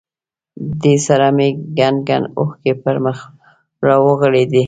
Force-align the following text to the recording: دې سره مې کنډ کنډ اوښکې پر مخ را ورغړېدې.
دې 0.81 0.95
سره 1.07 1.27
مې 1.35 1.47
کنډ 1.77 1.97
کنډ 2.07 2.25
اوښکې 2.39 2.73
پر 2.83 2.95
مخ 3.05 3.17
را 3.85 3.95
ورغړېدې. 4.03 4.59